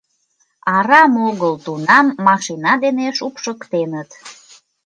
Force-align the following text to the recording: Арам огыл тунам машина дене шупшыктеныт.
Арам 0.75 1.13
огыл 1.27 1.53
тунам 1.65 2.05
машина 2.27 2.73
дене 2.83 3.07
шупшыктеныт. 3.17 4.09